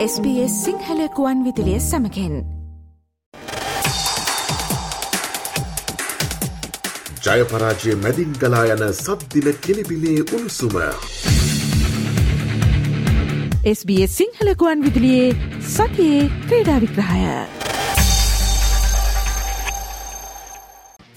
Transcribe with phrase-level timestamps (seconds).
[0.00, 2.36] SBS සිංහලකුවන් විදිලිය සමකෙන්
[7.26, 10.76] ජයපරාජය මැදින් ගලා යන සද්දින කෙලිබිලේ උණුසුම.
[13.74, 15.36] SBS සිංහලකුවන් විදිලියේ
[15.68, 17.69] සතියේ ක්‍රීඩා විග්‍රහය.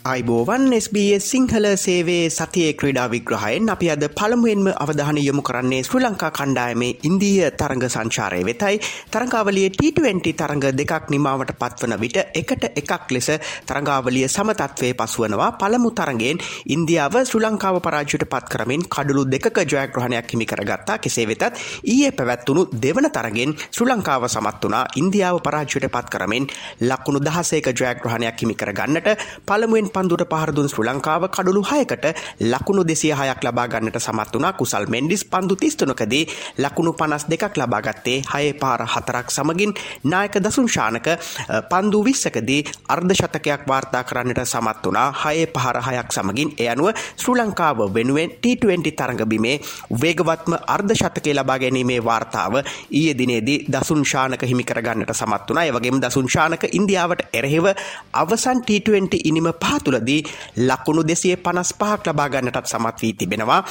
[0.03, 6.29] අයිබෝවන් SBS සිංහල සේවේ සතියේ ක්‍රඩා විග්‍රහයෙන් අපි අද පළමුුවෙන්ම අවධාන යොමු කරන්නේ ශ්‍රී ලංකා
[6.29, 8.79] කණ්ඩායමේ ඉන්දිය තරඟ සංචාරය වෙතයි.
[9.09, 13.29] තරංගාවලිය T20 තරඟ දෙකක් නිමාවට පත්වන විට එකට එකක් ලෙස
[13.65, 15.51] තරංගාවලිය සමතත්වය පසුවනවා.
[15.53, 20.99] පළමු තරගෙන් ඉන්දියාව ශ්‍රී ලංකාව පරාජයට පත් කරමින් කඩුළු දෙක ජයග්‍රහණයක් හිමි කරගත්තා.
[20.99, 21.47] කෙසේ වෙතත්
[21.85, 28.37] ඊයේ පැවැත්වුණු දෙවන තරගෙන් ශ්‍රී ලංකාව සමත් වනා ඉන්දියාව පරාජයට පත් කරමින් ලක්කුණු දහසේක ජයග්‍රහණයක්
[28.37, 29.11] හිමි කරගන්නට
[29.47, 32.05] පළමුුවෙන් පන්දුට පහරදුන් ශ්‍රී ලංකාව කඩුළු හයකට
[32.43, 36.23] ලකුණු දෙසිය හයක් ලබා ගන්නට සමත් වනා කුසල් මෙන්ඩිස් පන්දු තිස්තුනකදී
[36.59, 39.73] ලකුණු පනස් දෙකක් ලබාගත්තේ හය පාර හතරක් සමගින්.
[40.05, 41.07] නායක දසුංශානක
[41.69, 47.37] පන්දු විස්සකදී අර්ධ ශතකයක් වාර්තා කරන්නට සමත් වනා හයේ පහර හයක් සමගින් එය අනුව ශ්‍රී
[47.37, 49.55] ලංකාව වෙනුවෙන් T20 තරඟබිමේ
[49.93, 52.53] වේගවත්ම අර්ධ ශතකය ලබා ගැනීමේ වාර්තාව
[52.91, 57.67] ඊය දිනේදී දසුංශානක හිමිකරගන්නට සමත් වනා එවගේම දසුංශානක ඉන්දියාවට එරහෙව
[58.13, 60.21] අවසන් T20 ඉනිම පහත් තුළදී
[60.59, 63.61] ලකුණු දෙසිය පනස් පහක් ලබාගන්නටත් සමත් වී තිබෙනවා.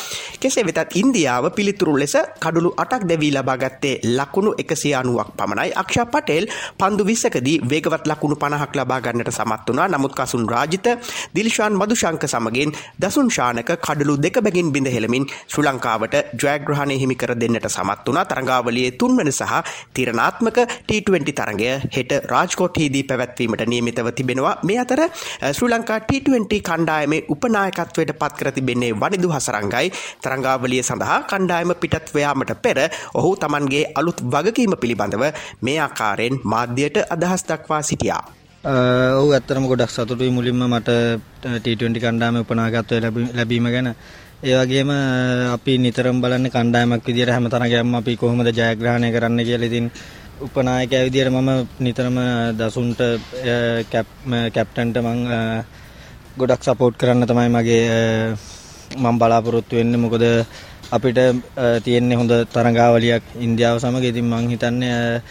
[0.41, 5.73] කෙසේ වෙතත් ඉන්දියාව පිළිතුරු ලෙස කඩුළු අටක් දැවී ලබාගත්තේ ලකුණු එකසිය අනුවක් පමණයි.
[5.75, 6.47] අක්ෂා පටෙල්
[6.79, 10.87] පන්දු විස්සකදී වේගවත් ලකුණු පණහක් ලබාගන්නට සමත් වනා නමුත් කසුන් රාජිත
[11.35, 17.35] දිලිශාන් මදුශංක සමගින් දසුන් ශානක කඩලු දෙක බැගින් බිඳ හෙළමින් ශ්‍රී ලංකාවට ජයග්‍රහණය හිමි කර
[17.35, 19.53] දෙන්නට සමත් වනා තරඟාවලියේ තුන්වන සහ
[19.95, 24.55] තිරණාත්මක T20 තරගය හෙට රාජ්කෝට්හිදී පැවැත්වීමට නියමිතව තිබෙනවා.
[24.63, 25.01] මේ අතර
[25.51, 29.87] ශ්‍රී ලංකා T20 කණ්ඩායමේ උපනායකත්වයට පත් කර තිබෙන්නේ වනිදු හසරංගයි.
[30.23, 32.79] තරංගාවලිය සඳහා කණ්ඩායම පිටත්වයාමට පෙර
[33.15, 35.25] ඔහු තමන්ගේ අලුත් වගකීම පිළිබඳව
[35.63, 38.23] මේ ආකාරයෙන් මාධ්‍යයට අදහස් දක්වා සිටියා.
[39.15, 40.31] ඔහු ඇත්තරම ගොඩක් සතුටුයි.
[40.31, 40.91] මුලින්ම මට
[41.65, 43.01] T20 කණ්ඩායම උපනායකත්වය
[43.33, 43.95] ලැබීම ගැන.
[44.43, 44.91] ඒ වගේම
[45.53, 49.67] අපි නිතරම බලන්නේ කණ්ඩායමක් විදියට හැම තරගයක්ම අපි කොහොමද ජයග්‍රහණය කරන්න කියලා.
[49.67, 49.87] ඉතින්
[50.41, 52.17] උපනායකයා විදියට මම නිතරම
[52.53, 53.01] දසුන්ට
[54.53, 55.21] කැප්ටන්ට මං
[56.41, 57.87] ගොඩක් සපෝට් කරන්න තමයි මගේ
[58.97, 60.03] මම බලාපොරොත්තු වෙන්නේ.
[60.05, 60.25] මොකද
[60.97, 61.19] අපිට
[61.85, 64.05] තියෙන්නේ හොඳ තරඟාවලියක් ඉන්දියාව සමග.
[64.13, 65.23] ඉතින් මං හිතන්නේ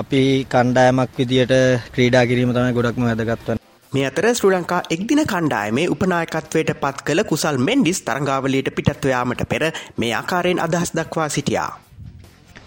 [0.00, 0.22] අපි
[0.52, 1.54] කණ්ඩායමක් විදියට
[1.94, 3.62] ක්‍රීඩා කිරීම තමයි ගොඩක්ම වැදගත් වන්නේ.
[3.92, 9.64] මේ අතර ශ්‍රී ලංකා එක්දින කණ්ඩායමේ උපනායකත්වයට පත් කළ කුසල් මෙන්ඩිස් තරඟාවලියට පිටත්ව යාමට පෙර
[9.96, 11.70] මේ ආකාරයෙන් අදහස් දක්වා සිටියා.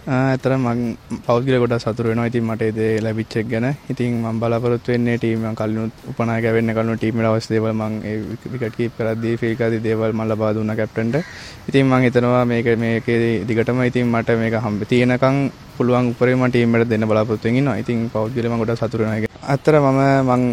[0.08, 0.80] ඇතර මං
[1.26, 2.28] පෞද්ගල ගොඩ සතුර වෙනවා.
[2.30, 3.66] ඉතින් මට දේ ලැබිච්චක් ගැන.
[3.92, 7.94] ඉතින් මං බලාපොරොත්තු වෙන්නේ ටීම කලුත් උපනායක වෙන්න කලු ටීම අවස් දේවල් මං
[8.52, 11.18] විකට කීප් කරද්දී ෆිල්කාදී දේවල් මල්ල බා දුන්න කැප්ටන්ට
[11.70, 15.38] ඉතින් මං හිතනවා මේක මේකේ දිගටම ඉතින් මට මේක හම්බ තියෙනකම්
[15.78, 19.36] පුළුවන් උපරේම ටීමට දෙන්න බලාපොරොත්තු වෙනවා ඉතින් පෞද්ගලම ගොඩ සතුර වෙනවා.
[19.48, 20.44] අතර මම මං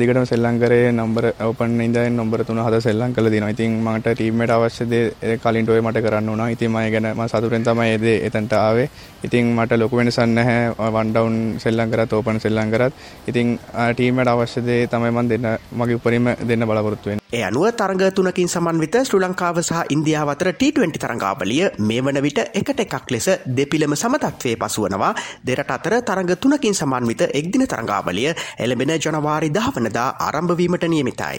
[0.00, 3.52] දිගටම සෙල්ලම් කරේ නම්බර ඕපන් ඉඳන් නම්බර 3 හද සෙල්ලම් කළා දිනවා.
[3.54, 6.48] ඉතින් මට ටීම් එකට අවශ්‍ය දේ කලින් ටෝය මට කරන්න උනා.
[6.54, 8.88] ඉතින් මම ගැන මම සතුටෙන් තමයි ඒ දේ එතනට ආවේ.
[9.26, 10.74] ඉතින් මට ලොකු වෙනසක් නැහැ.
[10.94, 12.92] වන් ඩවුන් සෙල්ලම් කරත් ඕපන් සෙල්ලම් කරත්.
[13.30, 13.58] ඉතින්
[13.94, 15.46] ටීම් එකට අවශ්‍ය දේ තමයි මම දෙන්න
[15.80, 17.24] මගේ උපරිම දෙන්න බලාපොරොත්තු වෙන්නේ.
[17.32, 22.40] ඒ අනුව තරඟ තුනකින් සමන්විත ශ්‍රී ලංකාව සහ ඉන්දියාව අතර T20 තරඟාවලිය මේ වන විට
[22.60, 23.26] එකට එකක් ලෙස
[23.58, 25.14] දෙපිළම සමතත්වයේ පසුවනවා.
[25.46, 31.38] දෙරට අතර තරඟ තුනකින් සමන්විත එක්දින තරඟාවලිය එළඹෙන ජනවාරි දහවනදා ආරම්භවීමට නියමිතයි.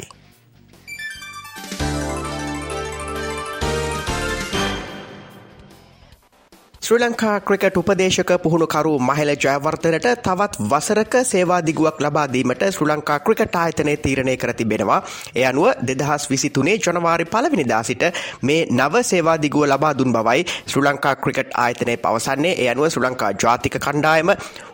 [6.85, 13.95] ශ්‍රී ලංකා ක්‍රිකට් උපදේශක පුහුණුකරු මහිල ජයවර්තනට තවත් වසරක සේවාදිගුවක් ලබාදීමට ශ්‍රී ලංකා ක්‍රිකට් ආයතනය
[13.97, 14.97] තීරණය කර තිබෙනවා.
[15.35, 18.03] ඒ අනුව දෙදහස් විසිතුනේ ජනවාරි පලවිනිදා සිට
[18.41, 23.31] මේ නව සේවාදිගුව ලබා දුන් බවයි ශ්‍රී ලංකා ක්‍රිකට් ආයතනය පවසන්නේ ඒ අනුව ශ්‍රී ලංකා
[23.35, 24.29] ජාතික කණ්ඩායම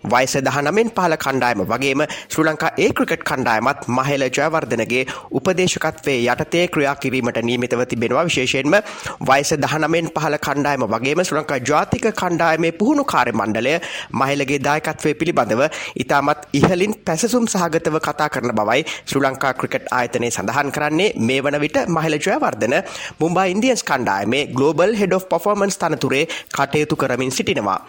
[0.05, 6.95] වයස දහනමෙන් පහල කණ්ඩායම වගේම ශ්‍රී ලංකා ඒ ක්‍රිකට් කණ්ඩායමත් මහිල ජයවර්ධනගේ උපදේශකත්වයේ යටතේ ක්‍රියා
[6.97, 8.77] කිරීමට නියමිතව තිබෙනවා විශේෂයෙන්ම
[9.23, 13.73] වයස දහනමෙන් පහල කණ්ඩායම වගේම ශ්‍රී ලංකා ජාතික ජාතික කණ්ඩායමේ පුහුණු කාර්ය මණ්ඩලය
[14.13, 15.61] මහිලගේ දායකත්වය පිළිබඳව
[15.95, 21.59] ඉතාමත් ඉහලින් පැසසුම් සහගතව කතා කරන බවයි ශ්‍රී ලංකා ක්‍රිකට් ආයතනය සඳහන් කරන්නේ මේ වන
[21.59, 22.75] විට මහිල ජයවර්ධන
[23.19, 27.79] මුම්බා ඉන්දියන්ස් කණ්ඩායමේ ගලෝබල් හෙඩ් of පෆෝමන්ස් තනතුරේ කටයුතු කරමින් සිටිනවා.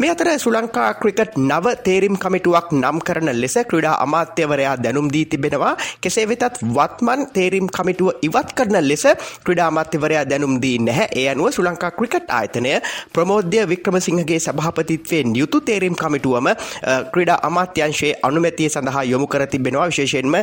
[0.00, 5.24] මේ අතර ශ්‍රී ලංකා ක්‍රිකට් නව තේරීම් කමිටුවක් නම් කරන ලෙස ක්‍රීඩා අමාත්‍යවරයා දැනුම් දී
[5.32, 5.72] තිබෙනවා.
[6.02, 9.04] කෙසේ වෙතත් වත්මන් තේරීම් කමිටුව ඉවත් කරන ලෙස
[9.46, 11.06] ක්‍රීඩා අමාත්‍යවරයා දැනුම් දී නැහැ.
[11.20, 12.74] ඒ අනුව ශ්‍රී ලංකා ක්‍රිකට් ආයතනය
[13.14, 16.48] ප්‍රමෝද්‍ය වික්‍රමසිංහගේ සභාපතිත්වයෙන් යුතු තේරීම් කමිටුවම
[17.12, 19.88] ක්‍රීඩා අමාත්‍යංශයේ අනුමැතිය සඳහා යොමු කර තිබෙනවා.
[19.88, 20.38] විශේෂයෙන්ම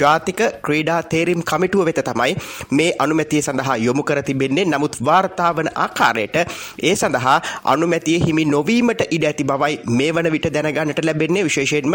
[0.00, 2.32] ජාතික ක්‍රීඩා තේරීම් කමිටුව වෙත තමයි
[2.72, 4.66] මේ අනුමැතිය සඳහා යොමු කර තිබෙන්නේ.
[4.66, 6.42] නමුත් වාර්තා වන ආකාරයට
[6.82, 7.38] ඒ සඳහා
[7.76, 11.44] අනුමැතිය හිමි නොවීම වීමට ඉඩ ඇති බවයි මේ වන විට දැනගන්නට ලැබෙන්නේ.
[11.44, 11.94] විශේෂයෙන්ම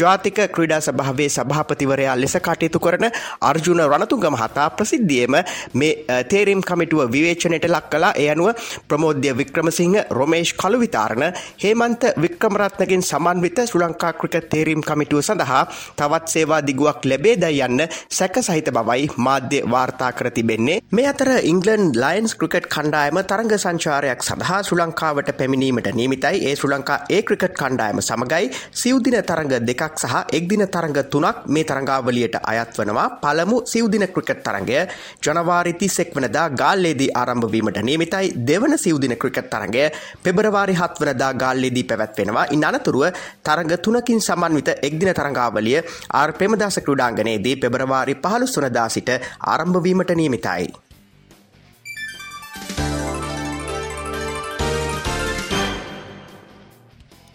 [0.00, 3.06] ජාතික ක්‍රීඩා සභාවේ සභාපතිවරයා ලෙස කටයුතු කරන
[3.42, 5.36] අර්ජුන රණතුංග මහතා ප්‍රසිද්ධියම
[5.74, 8.50] මේ තේරීම් කමිටුව විවේචනයට ලක් කලා එය අනුව
[8.88, 11.26] ප්‍රමෝද්‍ය වික්‍රමසිංහ රොමේෂ් කළුවිතාරණ
[11.64, 15.62] හේමන්ත වික්‍රමරත්නකින් සමන්විත ශ්‍රී ලංකා ක්‍රිකට් තේරීම් කමිටුව සඳහා
[15.96, 20.80] තවත් සේවා දිගුවක් ලැබේදයි යන්න සැක සහිත බවයි මාධ්‍ය වාර්තා කර තිබෙන්නේ.
[20.92, 26.72] මේ අතර ඉංගලන් ලයින්ස් ක්‍රිකට් කණ්ඩායම තරඟ සංචාරයක් සඳහා ශ්‍රී ලංකාවට පැමිණීමට නියමිතයි ඒ ශ්‍රී
[26.72, 28.50] ලංකා ඒ ක්‍රිකට් කණ්ඩායම සමගයි.
[28.72, 33.08] සිව්දින තරඟ දෙකක් සහ එක්දින තරඟ තුනක් මේ තරඟාවලියට අයත් වනවා.
[33.22, 34.78] පළමු සිව්දින ක්‍රිකට් තරඟය
[35.20, 38.32] ජනවාරි 31 වනදා ගාල්ලේදී ආරම්භ වීමට නියමිතයි.
[38.48, 39.84] දෙවන සිව්දින ක්‍රිකට් තරඟය
[40.22, 42.46] පෙබරවාරි 7 වනදා ගාල්ලේදී පැවැත්වෙනවා.
[42.50, 43.04] ඉන් අනතුරුව
[43.42, 45.78] තරඟ තුනකින් සමන්විත එක්දින තරඟාවලිය
[46.10, 46.32] ආර්.
[46.34, 49.10] ප්‍රේමදාස ක්‍රීඩාංගණයේදී පෙබරවාරි 15 වනදා සිට
[49.52, 50.93] ආරම්භ වීමට නියමිතයි.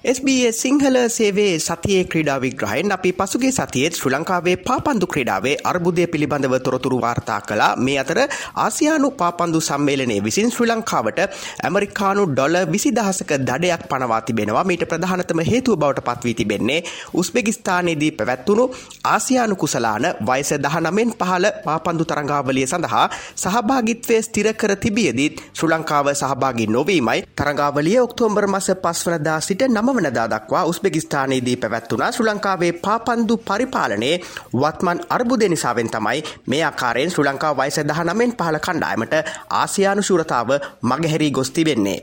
[0.02, 6.56] SBS සිංහල සේවේ සතියේ ක්‍රීඩා විග්‍රහයෙන් අපි පසුගේ සතියේත් ශ්‍රී ලංකාවේ පාපන්දු ක්‍රීඩාවේ අර්බුදය පිළිබඳව
[6.60, 7.76] තොරතුරු වාර්තා කළා.
[7.78, 8.20] මේ අතර
[8.58, 11.20] ආසියානු පාපන්දු සම්මේලනයේ විසින් ශ්‍රී ලංකාවට
[11.64, 14.64] ඇමරිකානු ඩොල විසි දහසක දඩයක් පනවා තිබෙනවා.
[14.64, 16.80] මීට ප්‍රධානතම හේතුව බවට පත්වී තිබෙන්නේ
[17.14, 18.66] උස්බෙගිස්ථානයේදී පැවැත්වුණු
[19.06, 23.06] ආසියානු කුසලාන වයස දහනමෙන් පහළ පාපන්දු තරංගාවලිය සඳහා
[23.36, 30.28] සහභාගිත්වය ස්තිර කර තිබියදීත් ශ්‍රී ලංකාව සහභාගි නොවීමයි තරංගාවලිය ඔක්තෝම්බර් මස පස්වනදා සිට නම වනදා
[30.28, 34.14] දක්වා උස්බෙගිස්ථානයේදී පැවැත්වුණා ශ්‍රී ලංකාවේ පාපන්දු පරිපාලනයේ
[34.56, 39.20] වත්මන් අර්බුදය නිසාවෙන් තමයි මේ ආකාරයෙන් ශ්‍රී ලංකා වයස 19න් පහළ කණ්ඩායමට
[39.56, 42.00] ආසියානු ශූරතාව මගහැරී ගොස් තිබෙන්නේ.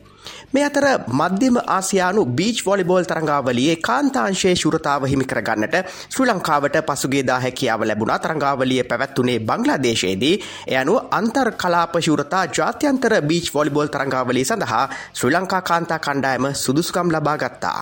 [0.52, 5.76] මේ අතර මධ්‍යම ආසියානු බීච් වොලිබෝල් තරංගාවලියේ කාන්තාංශයේ ශුරතාව හිමිකර ගන්නට
[6.06, 10.34] ශ්‍රී ලංකාවට පසුගේදා හැකියාව ලැබුණා තරංගාවලිය පැවැත්වුණේ බංග්ලාදේශයේදී
[10.66, 17.10] එය අනුව අන්තර් කලාප ශූරතා ජාත්‍යන්තර බීච් වොලිබෝල් තරංගාවලිය සඳහා ශ්‍රී ලංකා කාන්තා කණ්ඩායම සුදුසුකම්
[17.10, 17.80] ලබා ගත්තා.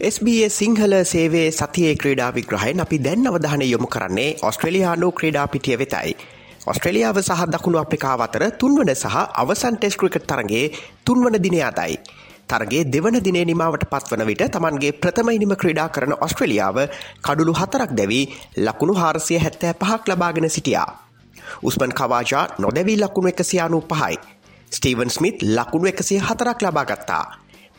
[0.00, 6.14] SBS සිංහල සේවේ සතියේ ක්‍රීඩා විග්‍රහයෙන් අපි දැන් අවධානය යොමු කරන්නේ ඔස්ට්‍රේලියානු ක්‍රීඩා පිටිය වෙතයි.
[6.62, 10.64] ඔස්ට්‍රේලියාව සහ දකුණු අප්‍රිකාව අතර තුන්වන සහ අවසන් ටෙස් ක්‍රිකට් තරගේ
[11.04, 11.96] තුන්වන දිනය අදයි.
[12.48, 16.78] තරගේ දෙවන දිනේ නිමාවට පත්වන විට තමන්ගේ ප්‍රථම ඉනිම ක්‍රීඩා කරන ඔස්ට්‍රලියාව
[17.22, 18.24] කඩුළු හතරක් දැවී
[18.58, 20.88] ලකුණු හාරසිය හැත්තෑ පහක් ලබාගෙන සිටියා.
[21.62, 24.18] උස්මන් කවාජා නොදැවී ලකුණු එකසියානු පහයි.
[24.72, 27.24] ස්ටීවන් ස්මිත් ලකුණු එකසිය හතරක් ලබාගත්තා.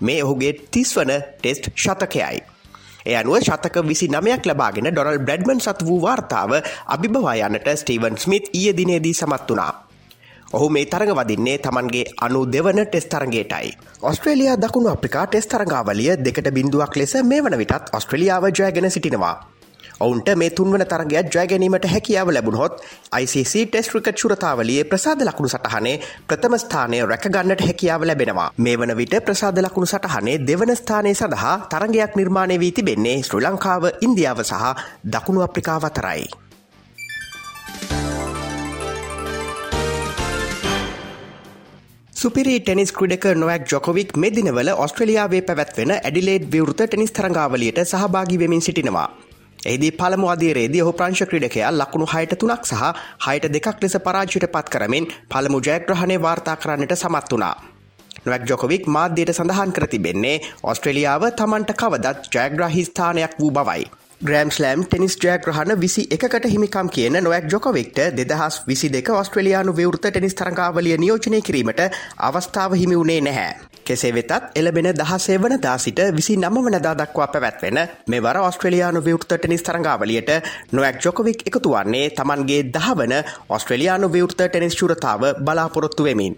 [0.02, 2.42] මේ ඔහුගේ තිස්වන ටෙස්ට් ශතකයයි.
[3.06, 6.52] එය අනුව ශතක විසි නමයක් ලබාගෙන ඩොනල් බ්‍රඩ්මන් සත් වූ වාර්තාව
[6.88, 9.72] අභිභවා යන්නට ස්ටීවන් ස්මිත් ඊය දිනේදී සමත් වනා.
[10.54, 13.72] ඔහු මේ තරඟ වදින්නේ තමන්ගේ අනු දෙවන ටෙස් තරගේටයි.
[14.02, 19.51] ඔස්ට්‍රේලයා දකුණු අප්‍රිකා ටෙස් තරඟාවලිය දෙකට බිඳුවක් ලෙස මේ වන විටත් ඔස්ට්‍රලියාව ජයගෙන සිටිනවා.
[20.02, 22.82] ඔවුන්ට මේ තුන්වන තරගයක් ජයගැනීමට හැකියාව ලැබුණහොත්
[23.14, 25.96] ICC ටෙස් ක්‍රිකට් ශුරතාවලියේ ප්‍රසාද ලකුණු සටහනේ
[26.28, 28.50] ප්‍රථම ස්ථානය රැකගන්නට හැකියාව ලැබෙනවා.
[28.58, 33.90] මේ වන විට ප්‍රසාද ලකුණු සටහනේ දෙවන ස්ථානය සඳහා තරගයක් නිර්මාණය වී තිබෙන්නේ ශ්‍රී ලංකාව
[34.02, 34.64] ඉන්දියාව සහ
[35.08, 36.24] දකුණු අප්‍රිකාව අතරයි.
[42.14, 48.62] සුපිරි ටෙනිස් ක්‍රඩක නොවක් ජොකොවික් මේ දිනවල ඔස්ට්‍රලියාවේ පැවැත්වෙන ඇඩිලේඩ් විවෘත ටෙනිස් තරංගාවලියට සහභාගි වෙමින්
[48.62, 49.10] සිටිනවා.
[49.66, 52.84] එහිදී පළමු අධීරයේදී ඔහු ප්‍රංශ ක්‍රීඩකයා ලකුණු හයට තුනක් සහ
[53.26, 57.56] හයට දෙකක් ලෙස පරාජයට පත් කරමින් පළමු ජයග්‍රහණය වාර්තා කරන්නට සමත් වුණා.
[58.26, 63.86] නොවක් ජොකොවික් මාධ්‍යයට සඳහන් කර තිබෙන්නේ ඔස්ට්‍රලියාව තමන්ට කවදත් ජයග්‍රහි ස්ථානයක් වූ බවයි.
[64.22, 70.36] ග්‍රෑම්ස්ලෑම් ටෙනිස් ජයග්‍රහණ විසි එකකට හිමිකම් කියන නොවක් ජොකොවික්ට දෙදහස් විසි දෙක ඔස්ට්‍රලයානු විවෘත ටෙනිස්
[70.36, 71.82] තරංගාවලිය නියෝජනය කිරීමට
[72.20, 73.71] අවස්ථාව හිමි වුණේ නැහැ.
[73.92, 79.64] කෙසේ වෙතත් එලබෙන දහසේ වනදා සිට විසි නම වනදා දක්වා පැවැත්වෙන මෙවර ඔස්ට්‍රලයානු විවෘත ටෙනිස්
[79.64, 80.32] තරංගාවලියට
[80.72, 83.14] නොවක් ජොකොවික් එකතු වන්නේ තමන්ගේ දහවන
[83.50, 86.36] ඔස්ට්‍රලයානු විවෘත ටෙනිස් ශුරතාව බලාපොරොත්තු වෙමින්.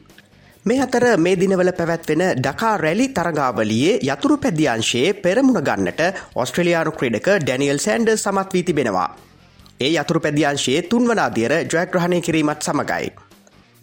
[0.66, 6.02] මේ අතර මේ දිනවල පැවැත්වෙන ඩකා රැලි තරගාවලියේ යතුරු පැදියංශයේ පෙරමුණ ගන්නට
[6.36, 9.10] ඔස්ට්‍රලයානු ක්‍රඩක ඩැනියල් සෑන්ඩර් සමත් වී තිබෙනවා.
[9.80, 13.12] ඒ යතුරු පැදියංශයේ තුන්වනාදියර ජයග්‍රහණය කිරීමත් සමගයි.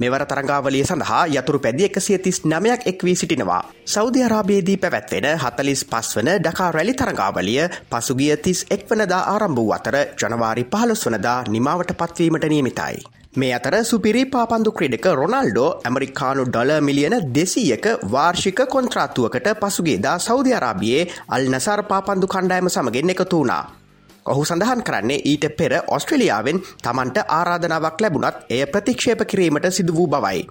[0.01, 3.63] මෙවර තරංගාවලිය සඳහා යතුරු පැදි එකසිය තිස් නමයක් එක් වී සිටිනවා.
[3.87, 9.73] සෞධ අරාබයේදී පැවැත්වෙන හතලිස් පස් වන ඩකා රැලි තරංගාවලිය පසුගිය තිස් එක් වනදා ආරම්භ වූ
[9.73, 13.03] අතර ජනවාරි පහලොස් වනදා නිමාවට පත්වීමට නියමිතයි.
[13.35, 21.05] මේ අතර සුපිරි පාපන්දු ක්‍රඩක රොනල්ඩෝ ඇමරිකානු ඩොල මිලියන දෙසීයක වාර්ෂික කොන්ත්‍රාත්තුවකට පසුගේදා සෞධ අරාබියේ
[21.29, 23.80] අල් නසාර් පාපන්දු කණ්ඩායම සමගෙන් එකතු වුණා.
[24.27, 30.47] ඔහු සඳහන් කරන්නේ ඊට පෙර ඔස්ට්‍රලියාවෙන් තමන්ට ආරාධනාවක් ලැබුණත් එය ප්‍රතික්ෂේප කිරීමට සිදු වූ බවයි.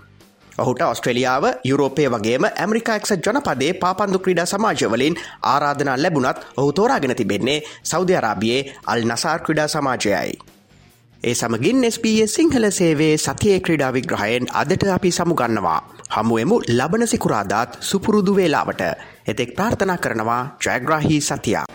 [0.58, 8.16] ඔහුට ඔස්ට්‍රලියාව යුරෝපය වගේම ඇමරිකාක්ෂ ජනපදේ පාපන්දු ක්‍රීඩා සමාජවලින් ආරාධනා ලැබුණත් ඔහු තෝරාගෙන තිබෙන්නේ සෞධ
[8.18, 10.34] අරාබියේ අල් නසාර් ක්‍රඩා සමාජයයි.
[11.24, 15.80] ඒ සමගින් SBS සිංහල සේවේ සතියේ ක්‍රඩා විග්‍රහයෙන් අදට අපි සමුගන්නවා.
[16.10, 18.82] හමුවමු ලබන සිකුරාදාත් සුපුරුදු වේලාවට.
[19.28, 21.69] එතෙක් ප්‍රාර්ථනා කරනවා ජයග්‍රාහි සතියා.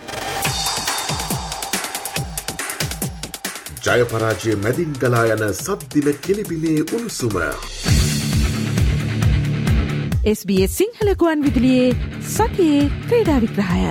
[3.86, 7.34] ජයපරාජය මැදින් ගලා යන සද්දින කෙලිබිලේ උණුසුම.
[10.30, 11.90] SBS සිංහලකුවන් විදිලියේ
[12.28, 13.82] සතියේ ක්‍රීඩා විග්‍රහය.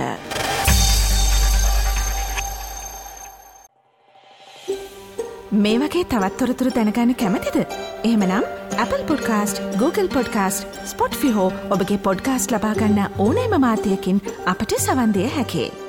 [5.58, 7.56] මේ වගේ තවත්තොරතුරු දැනගන්න කැමතිද.
[8.04, 10.82] එහෙමනම් Apple podcast Google podcast
[11.16, 15.83] Spotify ඔබගේ පොඩ්කාස්ට ලබාගන්න ඕනෑම මාතයකින් අපට සවන්දය හැකේ.